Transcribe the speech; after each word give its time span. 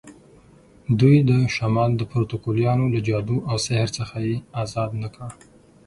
دوی 0.99 1.15
د 1.29 1.31
شمال 1.55 1.91
د 1.97 2.01
پروتوکولیانو 2.11 2.85
له 2.93 2.99
جادو 3.07 3.37
او 3.49 3.55
سحر 3.65 3.89
څخه 3.99 4.15
یې 4.27 4.35
آزاد 4.63 4.91
نه 5.01 5.09
کړ. 5.15 5.29